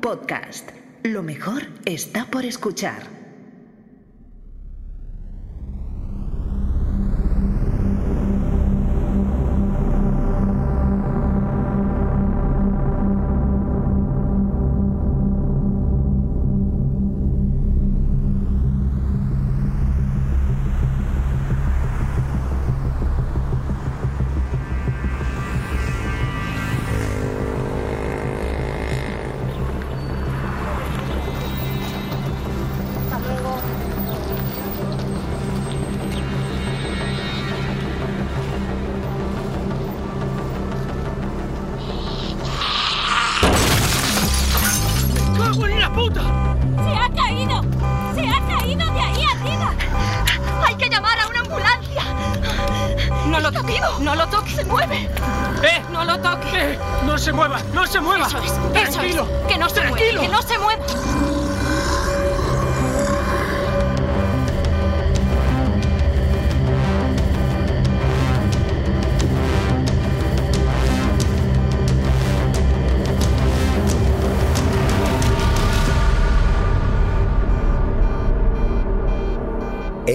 [0.00, 0.70] Podcast.
[1.02, 3.27] Lo mejor está por escuchar.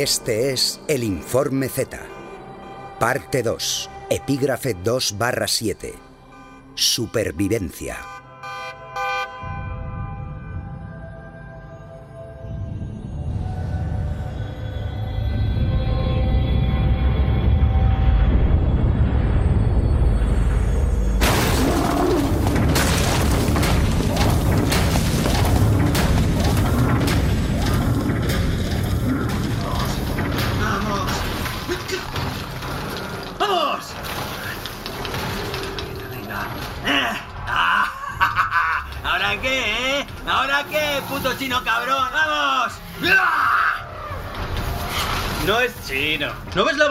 [0.03, 1.97] Este es el Informe Z.
[2.99, 3.89] Parte 2.
[4.09, 5.93] Epígrafe 2 barra 7.
[6.75, 8.12] Supervivencia.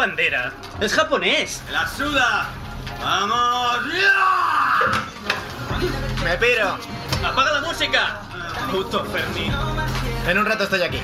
[0.03, 0.53] Bandera?
[0.81, 1.63] Es japonés.
[1.71, 2.49] ¡La suda!
[3.01, 3.85] ¡Vamos!
[6.25, 6.77] ¡Me piro!
[7.25, 8.21] ¡Apaga la música!
[8.73, 9.53] Puto Fermín.
[10.27, 11.01] En un rato estoy aquí.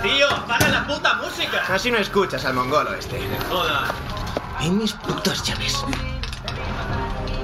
[0.00, 1.64] Tío, apaga la puta música.
[1.68, 3.20] Así no escuchas al mongolo este.
[3.50, 3.86] Joda.
[4.60, 5.84] En mis putas llaves.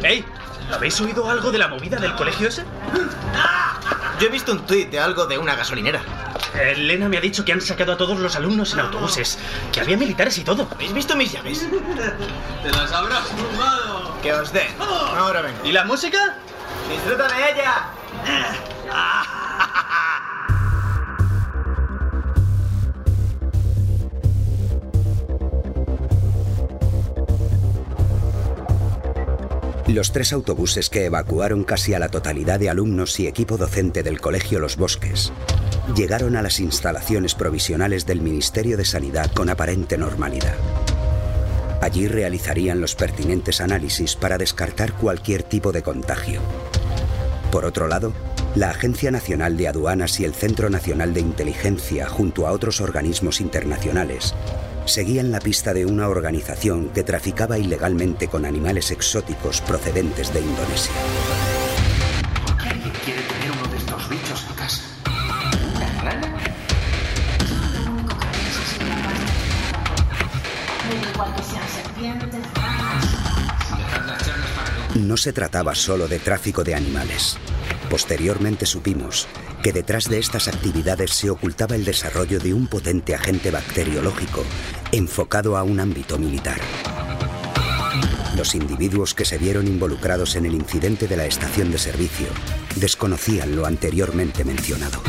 [0.04, 0.24] ¡Ey!
[0.72, 2.64] ¿Habéis oído algo de la movida del colegio ese?
[4.20, 6.00] Yo he visto un tuit de algo de una gasolinera.
[6.60, 9.38] Elena me ha dicho que han sacado a todos los alumnos en autobuses,
[9.72, 10.68] que había militares y todo.
[10.70, 11.66] ¿Habéis visto mis llaves?
[12.62, 14.20] ¡Te las habrás fumado!
[14.22, 14.68] Que os den.
[14.80, 15.58] Ahora vengo.
[15.64, 16.36] ¿Y la música?
[16.90, 17.90] ¡Disfruta de ella!
[29.88, 34.22] Los tres autobuses que evacuaron casi a la totalidad de alumnos y equipo docente del
[34.22, 35.32] Colegio Los Bosques
[35.94, 40.54] llegaron a las instalaciones provisionales del Ministerio de Sanidad con aparente normalidad.
[41.80, 46.40] Allí realizarían los pertinentes análisis para descartar cualquier tipo de contagio.
[47.50, 48.12] Por otro lado,
[48.54, 53.40] la Agencia Nacional de Aduanas y el Centro Nacional de Inteligencia, junto a otros organismos
[53.40, 54.34] internacionales,
[54.84, 60.92] seguían la pista de una organización que traficaba ilegalmente con animales exóticos procedentes de Indonesia.
[75.22, 77.36] Se trataba solo de tráfico de animales.
[77.88, 79.28] Posteriormente supimos
[79.62, 84.42] que detrás de estas actividades se ocultaba el desarrollo de un potente agente bacteriológico
[84.90, 86.58] enfocado a un ámbito militar.
[88.36, 92.26] Los individuos que se vieron involucrados en el incidente de la estación de servicio
[92.74, 95.00] desconocían lo anteriormente mencionado.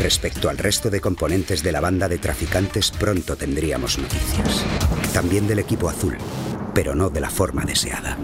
[0.00, 4.64] Respecto al resto de componentes de la banda de traficantes pronto tendríamos noticias.
[5.12, 6.16] También del equipo azul,
[6.80, 8.16] pero no de la forma deseada.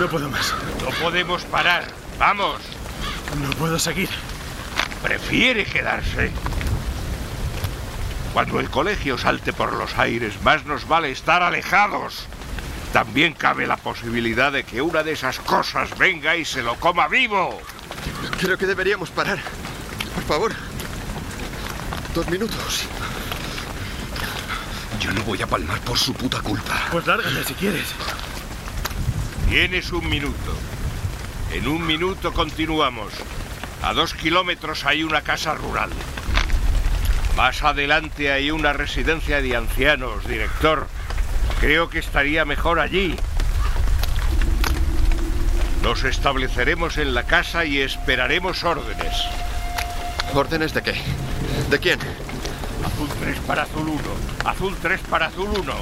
[0.00, 0.54] No puedo más.
[0.82, 1.84] No podemos parar.
[2.18, 2.62] Vamos.
[3.42, 4.08] No puedo seguir.
[5.02, 6.32] Prefiere quedarse.
[8.34, 12.26] Cuando el colegio salte por los aires, más nos vale estar alejados.
[12.92, 17.06] También cabe la posibilidad de que una de esas cosas venga y se lo coma
[17.06, 17.62] vivo.
[18.40, 19.38] Creo que deberíamos parar.
[20.16, 20.52] Por favor.
[22.12, 22.86] Dos minutos.
[24.98, 26.88] Yo no voy a palmar por su puta culpa.
[26.90, 27.86] Pues lárgate si quieres.
[29.48, 30.56] Tienes un minuto.
[31.52, 33.12] En un minuto continuamos.
[33.80, 35.90] A dos kilómetros hay una casa rural.
[37.36, 40.86] Más adelante hay una residencia de ancianos, director.
[41.58, 43.16] Creo que estaría mejor allí.
[45.82, 49.16] Nos estableceremos en la casa y esperaremos órdenes.
[50.32, 50.94] ¿Órdenes de qué?
[51.70, 51.98] ¿De quién?
[52.84, 54.00] Azul 3 para azul 1.
[54.44, 55.74] Azul 3 para azul 1.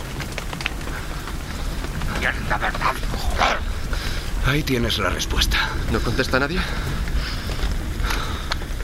[2.18, 2.94] Mierda, verdad.
[3.38, 3.58] Joder.
[4.46, 5.68] Ahí tienes la respuesta.
[5.92, 6.60] ¿No contesta nadie?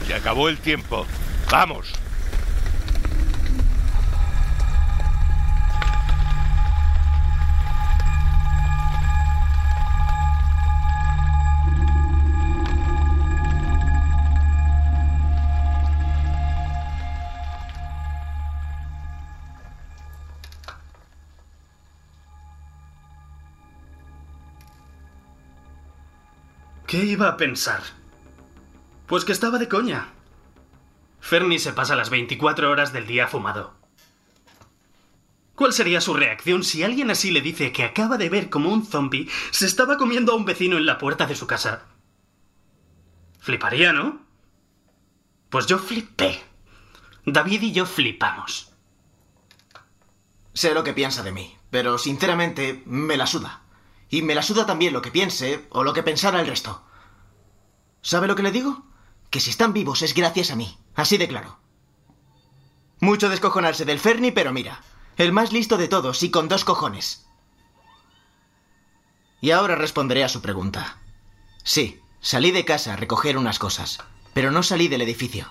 [0.05, 1.05] Se acabó el tiempo.
[1.51, 1.93] Vamos.
[26.89, 27.83] ¿Qué iba a pensar?
[29.05, 30.07] Pues que estaba de coña.
[31.19, 33.75] Fernie se pasa las 24 horas del día fumado.
[35.53, 38.83] ¿Cuál sería su reacción si alguien así le dice que acaba de ver como un
[38.83, 41.85] zombie se estaba comiendo a un vecino en la puerta de su casa?
[43.39, 44.25] Fliparía, ¿no?
[45.51, 46.41] Pues yo flipé.
[47.23, 48.73] David y yo flipamos.
[50.55, 53.61] Sé lo que piensa de mí, pero sinceramente me la suda.
[54.09, 56.83] Y me la suda también lo que piense o lo que pensara el resto.
[58.01, 58.83] ¿Sabe lo que le digo?
[59.29, 60.77] Que si están vivos es gracias a mí.
[60.95, 61.59] Así de claro.
[62.99, 64.83] Mucho descojonarse del Ferni, pero mira,
[65.17, 67.25] el más listo de todos y con dos cojones.
[69.41, 70.97] Y ahora responderé a su pregunta.
[71.63, 73.99] Sí, salí de casa a recoger unas cosas,
[74.33, 75.47] pero no salí del edificio.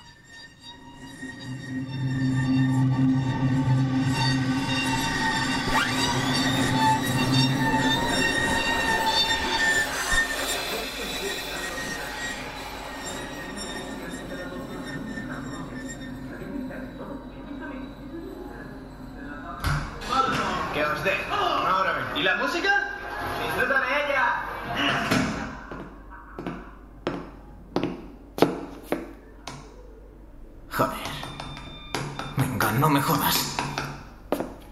[32.78, 33.56] No me jodas.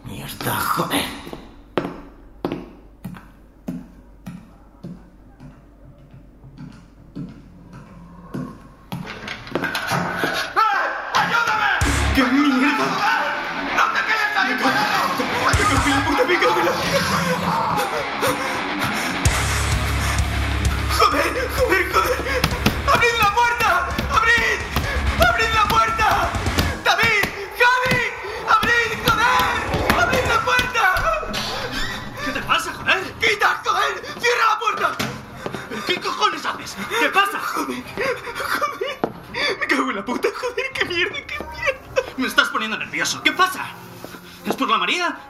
[0.04, 1.04] Mierda, joder.
[12.14, 12.86] ¡Qué mierda!
[13.76, 13.84] ¡No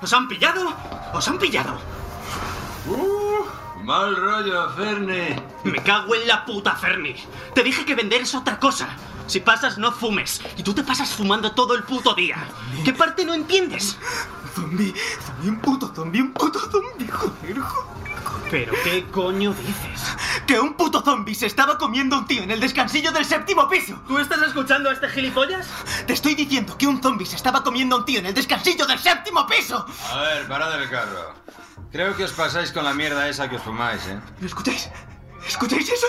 [0.06, 0.72] ¿Os han pillado?
[1.14, 1.80] ¿Os han pillado?
[2.86, 5.42] Uh, mal rollo, Ferne.
[5.64, 7.16] Me cago en la puta, Fermi.
[7.52, 8.86] Te dije que vender es otra cosa.
[9.26, 10.42] Si pasas, no fumes.
[10.56, 12.36] Y tú te pasas fumando todo el puto día.
[12.84, 13.98] ¿Qué parte no entiendes?
[14.54, 14.94] Zombie,
[15.26, 18.05] zombie, un puto zombie, un puto zombie, joder, joder.
[18.50, 20.16] ¿Pero qué coño dices?
[20.46, 23.68] Que un puto zombie se estaba comiendo a un tío en el descansillo del séptimo
[23.68, 24.00] piso.
[24.06, 25.68] ¿Tú estás escuchando a este gilipollas?
[26.06, 28.86] Te estoy diciendo que un zombie se estaba comiendo a un tío en el descansillo
[28.86, 29.84] del séptimo piso.
[30.12, 31.34] A ver, parad el carro.
[31.90, 34.20] Creo que os pasáis con la mierda esa que os fumáis, ¿eh?
[34.40, 34.90] ¿Lo escucháis?
[35.46, 36.06] ¿Escucháis eso?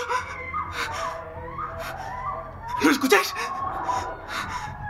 [2.82, 3.34] ¿Lo escucháis?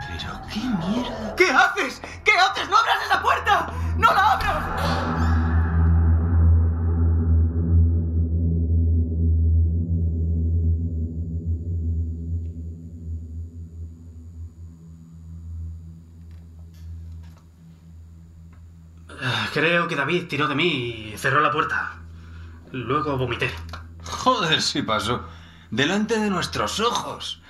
[0.07, 1.35] ¿Pero qué mierda?
[1.35, 2.01] ¿Qué haces?
[19.59, 21.99] Creo que David tiró de mí y cerró la puerta.
[22.71, 23.51] Luego vomité.
[24.05, 25.25] Joder, sí pasó.
[25.69, 27.41] Delante de nuestros ojos.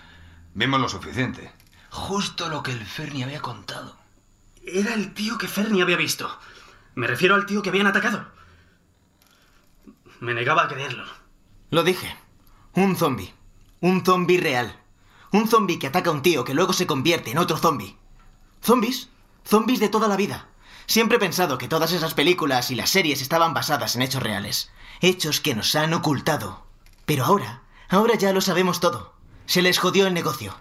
[0.55, 1.53] Vimos lo suficiente.
[1.91, 3.95] Justo lo que el Ferni había contado.
[4.65, 6.35] Era el tío que Fernie había visto.
[6.95, 8.25] Me refiero al tío que habían atacado.
[10.19, 11.05] Me negaba a creerlo.
[11.69, 12.17] Lo dije.
[12.73, 13.35] Un zombie.
[13.81, 14.75] Un zombie real.
[15.31, 17.95] Un zombie que ataca a un tío que luego se convierte en otro zombie.
[18.63, 19.09] ¿Zombies?
[19.45, 20.48] Zombies de toda la vida.
[20.89, 24.71] Siempre he pensado que todas esas películas y las series estaban basadas en hechos reales.
[25.01, 26.65] Hechos que nos han ocultado.
[27.05, 29.13] Pero ahora, ahora ya lo sabemos todo.
[29.45, 30.55] Se les jodió el negocio.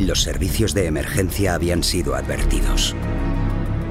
[0.00, 2.96] Los servicios de emergencia habían sido advertidos.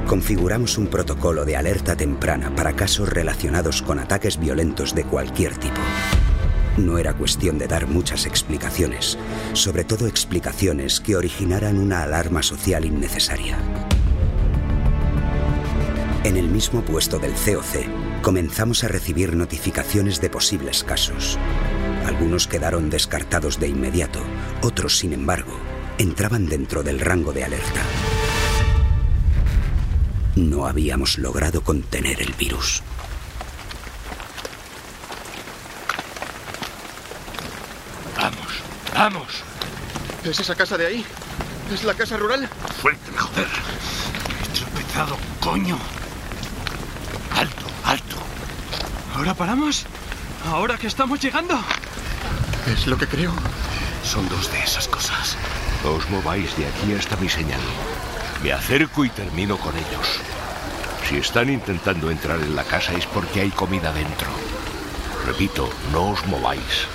[0.10, 5.80] Configuramos un protocolo de alerta temprana para casos relacionados con ataques violentos de cualquier tipo.
[6.78, 9.20] No era cuestión de dar muchas explicaciones,
[9.54, 13.60] sobre todo explicaciones que originaran una alarma social innecesaria.
[16.24, 21.38] En el mismo puesto del COC, comenzamos a recibir notificaciones de posibles casos.
[22.08, 24.22] Algunos quedaron descartados de inmediato,
[24.64, 25.54] otros, sin embargo,
[26.00, 27.82] entraban dentro del rango de alerta.
[30.40, 32.82] No habíamos logrado contener el virus.
[38.16, 38.64] Vamos,
[38.96, 39.44] vamos.
[40.24, 41.06] ¿Es esa casa de ahí?
[41.74, 42.48] ¿Es la casa rural?
[42.82, 43.48] Suélteme, joder.
[44.42, 45.78] He tropezado, coño.
[47.36, 48.16] Alto, alto.
[49.16, 49.86] ¿Ahora paramos?
[50.46, 51.60] ¿Ahora que estamos llegando?
[52.66, 53.34] Es lo que creo.
[54.06, 55.36] Son dos de esas cosas.
[55.84, 57.60] Os mováis de aquí hasta mi señal.
[58.42, 60.22] Me acerco y termino con ellos.
[61.08, 64.30] Si están intentando entrar en la casa es porque hay comida dentro.
[65.26, 66.88] Repito, no os mováis.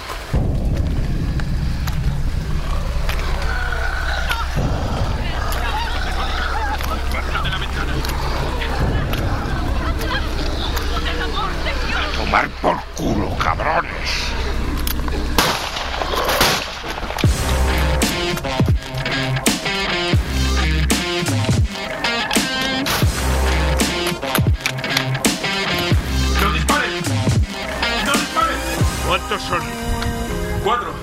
[11.95, 13.94] A tomar por culo, cabrones.
[29.35, 29.61] ¿Cuántos son?
[30.63, 30.95] Cuatro.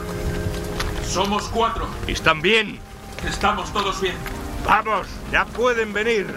[1.06, 1.86] Somos cuatro.
[2.08, 2.80] ¿Están bien?
[3.28, 4.16] Estamos todos bien.
[4.66, 6.34] Vamos, ya pueden venir.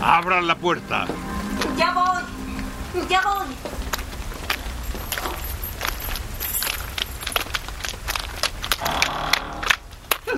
[0.00, 1.06] Abran la puerta.
[1.76, 2.22] Ya voy.
[3.08, 3.46] Ya voy.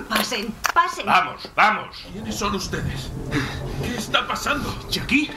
[0.09, 1.05] Pasen, pasen.
[1.05, 2.07] Vamos, vamos.
[2.11, 3.11] ¿Quiénes son ustedes?
[3.83, 4.75] ¿Qué está pasando?
[4.89, 5.29] ¿Jackie?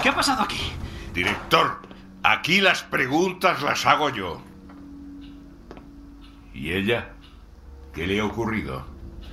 [0.00, 0.72] ¿Qué ha pasado aquí?
[1.12, 1.78] Director,
[2.22, 4.42] aquí las preguntas las hago yo.
[6.54, 7.12] ¿Y ella?
[7.94, 8.86] ¿Qué le ha ocurrido?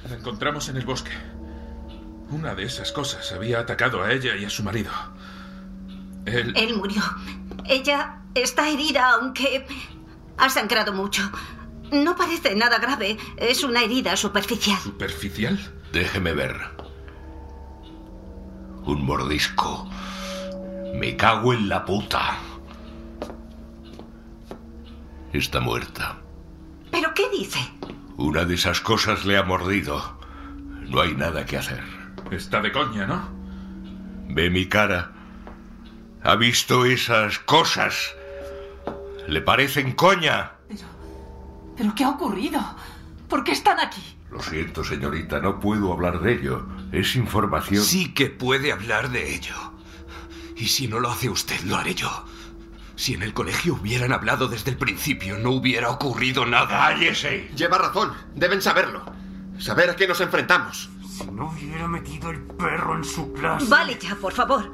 [0.07, 1.11] La encontramos en el bosque.
[2.29, 4.91] Una de esas cosas había atacado a ella y a su marido.
[6.25, 6.53] Él...
[6.55, 7.01] Él murió.
[7.65, 9.65] Ella está herida, aunque
[10.37, 11.29] ha sangrado mucho.
[11.91, 13.17] No parece nada grave.
[13.37, 14.79] Es una herida superficial.
[14.79, 15.59] ¿Superficial?
[15.91, 16.55] Déjeme ver.
[18.83, 19.89] Un mordisco.
[20.93, 22.37] Me cago en la puta.
[25.33, 26.17] Está muerta.
[26.91, 27.59] ¿Pero qué dice?
[28.17, 30.19] Una de esas cosas le ha mordido.
[30.87, 31.83] No hay nada que hacer.
[32.31, 33.29] Está de coña, ¿no?
[34.29, 35.11] Ve mi cara.
[36.23, 38.13] ¿Ha visto esas cosas?
[39.27, 40.53] ¿Le parecen coña?
[41.77, 42.59] ¿Pero qué ha ocurrido?
[43.29, 44.01] ¿Por qué están aquí?
[44.31, 46.67] Lo siento, señorita, no puedo hablar de ello.
[46.91, 47.83] Es información.
[47.83, 49.55] Sí que puede hablar de ello.
[50.55, 52.25] Y si no lo hace usted, lo haré yo.
[52.99, 56.89] Si en el colegio hubieran hablado desde el principio, no hubiera ocurrido nada.
[56.89, 57.49] ¡Cállese!
[57.55, 58.11] Lleva razón.
[58.35, 59.05] Deben saberlo.
[59.57, 60.89] Saber a qué nos enfrentamos.
[61.09, 63.67] Si no hubiera metido el perro en su clase.
[63.69, 64.69] Vale ya, por favor.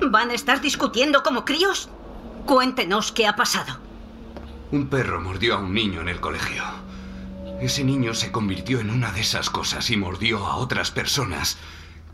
[0.00, 1.90] ¿Van a estar discutiendo como críos?
[2.46, 3.78] Cuéntenos qué ha pasado.
[4.72, 6.64] Un perro mordió a un niño en el colegio.
[7.60, 11.58] Ese niño se convirtió en una de esas cosas y mordió a otras personas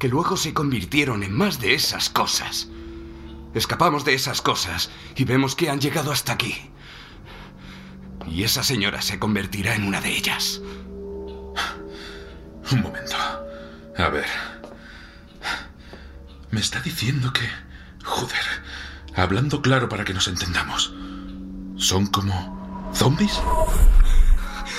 [0.01, 2.69] que luego se convirtieron en más de esas cosas.
[3.55, 6.71] Escapamos de esas cosas y vemos que han llegado hasta aquí.
[8.27, 10.61] Y esa señora se convertirá en una de ellas.
[12.73, 13.17] Un momento.
[13.97, 14.27] A ver.
[16.51, 17.49] Me está diciendo que...
[18.03, 18.45] Joder.
[19.15, 20.93] Hablando claro para que nos entendamos.
[21.77, 22.91] ¿Son como...
[22.95, 23.41] zombies?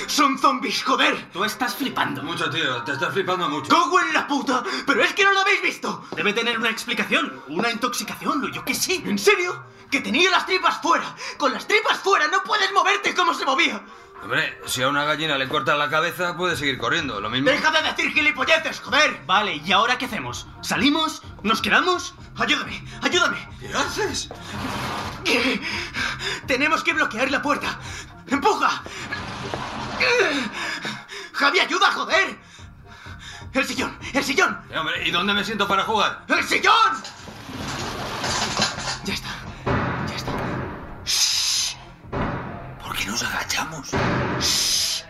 [0.08, 1.30] ¡Son zombies, joder!
[1.32, 2.24] Tú estás flipando.
[2.24, 2.84] Mucho, tío.
[2.84, 3.70] Te estás flipando mucho.
[3.70, 4.64] ¡Cago en la puta!
[4.86, 6.06] ¡Pero es que no lo habéis visto!
[6.16, 7.42] Debe tener una explicación.
[7.48, 8.96] Una intoxicación, o yo qué sé.
[9.06, 9.64] ¿En serio?
[9.90, 11.16] ¡Que tenía las tripas fuera!
[11.38, 13.84] ¡Con las tripas fuera no puedes moverte como se movía!
[14.22, 17.22] Hombre, si a una gallina le cortan la cabeza, puede seguir corriendo.
[17.22, 17.50] Lo mismo.
[17.50, 19.22] ¡Deja de decir gilipolleces, joder!
[19.28, 20.48] Vale, ¿y ahora qué hacemos?
[20.62, 21.22] ¿Salimos?
[21.44, 22.16] ¿Nos quedamos?
[22.38, 22.84] ¡Ayúdame!
[23.02, 23.48] ¡Ayúdame!
[23.60, 24.30] ¿Qué haces?
[25.24, 25.62] ¿Qué?
[26.48, 27.80] Tenemos que bloquear la puerta.
[28.28, 28.82] ¡Empuja!
[31.34, 32.38] ¡Javi, ayuda, joder!
[33.54, 33.98] ¡El sillón!
[34.14, 34.60] ¡El sillón!
[34.70, 36.26] Eh, hombre, ¿y dónde me siento para jugar?
[36.28, 37.04] ¡El sillón!
[39.06, 39.30] Ya está.
[40.10, 40.32] Ya está.
[41.06, 41.76] Shh.
[42.84, 43.92] ¿Por qué nos agachamos?
[44.40, 45.04] Shh.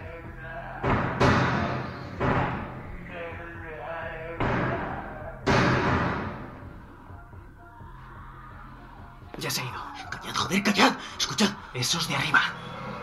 [9.38, 9.82] Ya se ha ido.
[10.10, 10.94] Callad, joder, callad.
[11.20, 11.50] Escuchad.
[11.74, 12.42] Esos de arriba.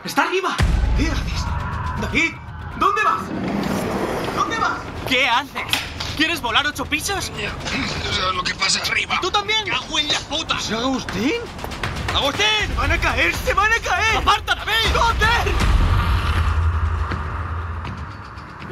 [0.05, 0.57] ¡Está arriba!
[0.97, 1.32] ¿Qué haces?
[2.03, 2.35] David,
[2.81, 3.23] ¿dónde vas?
[4.35, 4.79] ¿Dónde vas?
[5.09, 5.63] ¿Qué haces?
[6.17, 7.31] ¿Quieres volar ocho pisos?
[7.31, 9.15] ¿Sabes lo que pasa arriba?
[9.15, 9.65] ¿Y tú también?
[9.69, 10.59] ¡Cago en la puta!
[10.59, 11.41] ¿Es Agustín?
[12.13, 12.45] ¡Agustín!
[12.67, 13.33] ¡Se van a caer!
[13.37, 14.17] ¡Se van a caer!
[14.17, 14.73] ¡Aparta, David!
[14.93, 15.55] ¡Joder!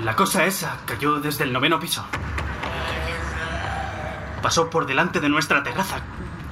[0.05, 2.05] La cosa esa cayó desde el noveno piso.
[4.43, 6.01] Pasó por delante de nuestra terraza.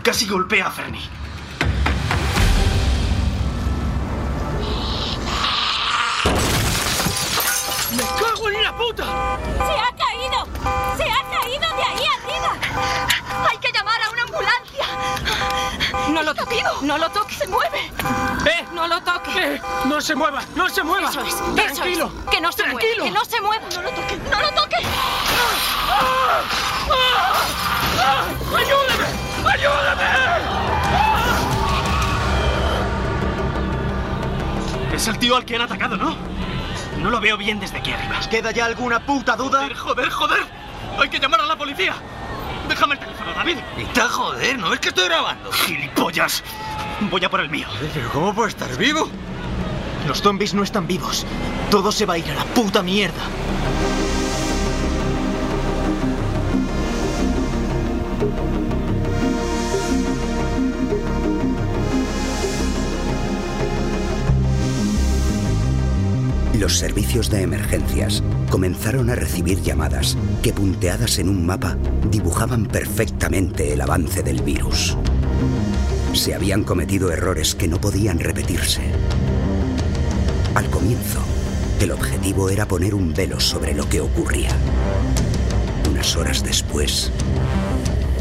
[0.05, 1.03] Casi golpea a Fernie.
[8.99, 10.45] ¡Se ha caído!
[10.97, 12.53] ¡Se ha caído de ahí arriba!
[13.49, 14.87] ¡Hay que llamar a una ambulancia!
[16.09, 16.65] No lo toques.
[16.83, 17.39] No lo toques.
[17.39, 17.93] ¡Se mueve!
[18.45, 18.67] ¡Eh!
[18.73, 19.37] ¡No lo toques!
[19.37, 19.63] ¡Eh!
[19.85, 20.43] ¡No se mueva!
[20.57, 21.11] ¡No se mueva!
[21.11, 21.37] Eso es.
[21.55, 22.07] ¡Tranquilo!
[22.07, 22.31] Eso es.
[22.31, 23.05] Que no se ¡Tranquilo!
[23.05, 23.05] mueva.
[23.05, 23.65] Que no se mueva.
[23.73, 24.19] ¡No lo toques!
[24.31, 24.87] ¡No lo toques!
[28.57, 29.07] ¡Ayúdame!
[29.49, 30.05] ¡Ayúdame!
[34.93, 36.17] Es el tío al que han atacado, ¿no?
[37.03, 38.21] No lo veo bien desde aquí arriba.
[38.31, 39.61] ¿Queda ya alguna puta duda?
[39.61, 40.47] Joder, joder, joder.
[41.01, 41.95] Hay que llamar a la policía.
[42.69, 43.57] Déjame el teléfono, David.
[43.79, 45.51] Está joder, ¿no es que estoy grabando?
[45.53, 46.43] ¡Gilipollas!
[47.11, 47.67] Voy a por el mío.
[47.95, 49.09] ¿Pero cómo puedo estar vivo?
[50.07, 51.25] Los zombies no están vivos.
[51.71, 53.23] Todo se va a ir a la puta mierda.
[66.69, 71.79] Los servicios de emergencias comenzaron a recibir llamadas que punteadas en un mapa
[72.11, 74.95] dibujaban perfectamente el avance del virus.
[76.13, 78.83] Se habían cometido errores que no podían repetirse.
[80.55, 81.21] Al comienzo,
[81.81, 84.55] el objetivo era poner un velo sobre lo que ocurría.
[85.91, 87.11] Unas horas después,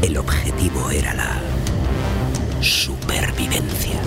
[0.00, 1.38] el objetivo era la
[2.62, 4.00] supervivencia.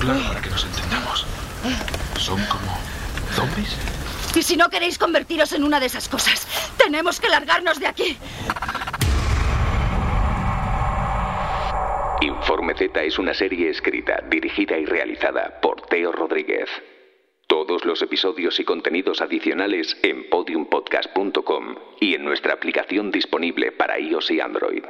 [0.00, 1.26] Claro para que nos entendamos.
[2.18, 2.78] ¿Son como
[3.34, 3.76] zombies?
[4.34, 8.16] Y si no queréis convertiros en una de esas cosas, tenemos que largarnos de aquí.
[12.22, 16.68] Informe Z es una serie escrita, dirigida y realizada por Teo Rodríguez.
[17.46, 24.30] Todos los episodios y contenidos adicionales en podiumpodcast.com y en nuestra aplicación disponible para iOS
[24.30, 24.84] y Android.